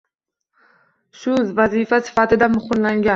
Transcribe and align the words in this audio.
Shu 1.23 1.35
vazifa 1.59 2.01
sifatida 2.09 2.49
muhrlangan. 2.55 3.07